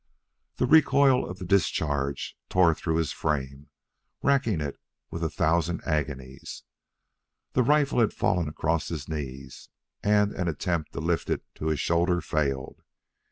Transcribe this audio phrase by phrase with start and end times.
[0.55, 3.69] The recoil of the discharge tore through his frame,
[4.23, 4.79] racking it
[5.11, 6.63] with a thousand agonies.
[7.53, 9.69] The rifle had fallen across his knees,
[10.01, 12.81] and an attempt to lift it to his shoulder failed.